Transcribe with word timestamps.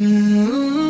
Mm-hmm. 0.00 0.87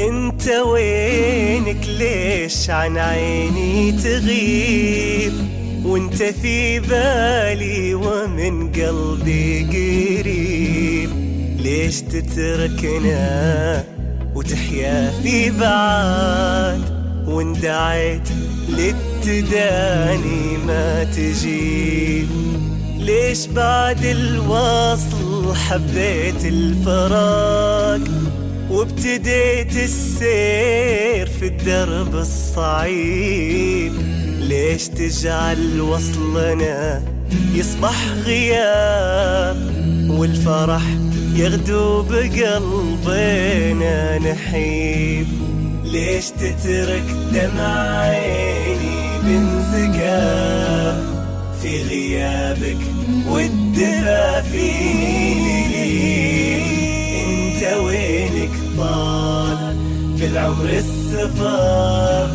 انت 0.00 0.48
وينك 0.48 1.86
ليش 1.86 2.70
عن 2.70 2.98
عيني 2.98 3.92
تغيب؟ 3.92 5.32
وانت 5.84 6.22
في 6.22 6.80
بالي 6.80 7.94
ومن 7.94 8.72
قلبي 8.72 9.64
قريب. 9.64 11.10
ليش 11.58 12.00
تتركنا 12.00 13.84
وتحيا 14.34 15.12
في 15.22 15.50
بعاد 15.50 16.82
وان 17.28 17.52
دعيت 17.52 18.28
للتداني 18.68 20.56
ما 20.66 21.04
تجيب. 21.04 22.28
ليش 22.98 23.46
بعد 23.46 24.04
الوصل 24.04 25.54
حبيت 25.54 26.44
الفراق؟ 26.44 28.00
وابتديت 28.80 29.76
السير 29.76 31.26
في 31.26 31.46
الدرب 31.46 32.14
الصعيب 32.14 33.92
ليش 34.38 34.88
تجعل 34.88 35.80
وصلنا 35.80 37.02
يصبح 37.54 38.06
غياب 38.24 39.74
والفرح 40.10 40.82
يغدو 41.34 42.02
بقلبنا 42.02 43.38
نحيب 44.18 45.26
ليش 45.84 46.30
تترك 46.30 47.04
دمع 47.32 47.98
عيني 47.98 49.18
بانسكاب 49.22 51.04
في 51.62 51.82
غيابك 51.82 52.78
والدفا 53.28 54.42
فيني. 54.42 55.50
انت 57.60 57.62
وينك 57.78 58.09
طال 60.20 60.28
بالعمر 60.28 60.68
السفر 60.68 62.28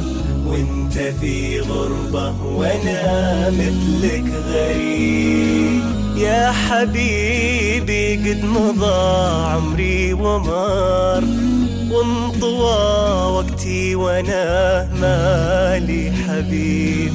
وانت 0.46 0.94
في 0.94 1.60
غربة 1.60 2.34
وأنا 2.44 3.50
مثلك 3.50 4.24
غريب. 4.50 5.82
يا 6.18 6.52
حبيبي 6.52 8.16
قد 8.16 8.44
مضى 8.44 9.46
عمري 9.52 10.14
ومر 10.14 11.24
وانطوى 11.92 13.32
وقتي 13.32 13.96
وأنا 13.96 14.90
مالي 15.02 16.12
حبيب. 16.12 17.14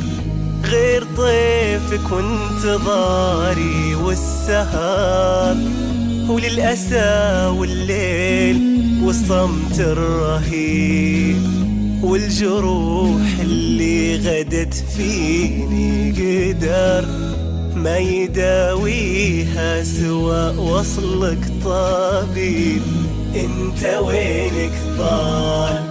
غير 0.64 1.06
طيفك 1.16 2.12
وانتظاري 2.12 3.94
والسهر 3.94 5.56
وللأسى 6.28 7.46
والليل 7.58 8.60
والصمت 9.04 9.80
الرهيب 9.80 11.36
والجروح 12.02 13.20
اللي 13.40 14.16
غدت 14.16 14.74
فيني 14.96 16.10
قدر 16.12 17.04
ما 17.74 17.98
يداويها 17.98 19.84
سوى 19.84 20.56
وصلك 20.56 21.38
طبيب. 21.64 22.82
انت 23.34 23.84
وينك 24.04 24.72
طال 24.98 25.82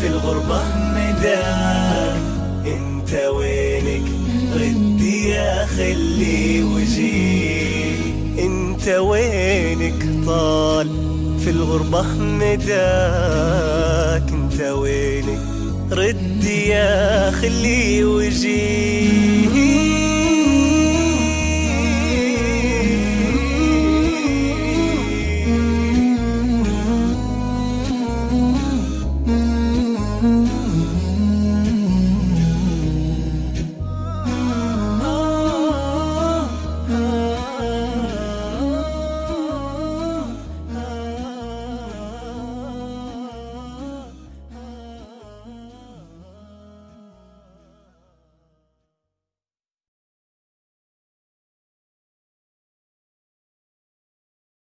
في 0.00 0.06
الغربة 0.06 0.62
مداك 0.94 2.20
انت 2.66 3.14
وينك 3.34 4.08
ردي 4.54 5.28
يا 5.28 5.66
خلي 5.66 6.62
وجيك 6.62 8.00
انت 8.38 8.88
وينك 8.88 9.19
طال 10.26 10.88
في 11.44 11.50
الغربة 11.50 12.02
مداك. 12.18 12.70
أنت 14.32 14.60
وينك 14.60 15.40
ردي 15.92 16.68
يا 16.68 17.30
خلي 17.30 18.04
وجيك. 18.04 18.89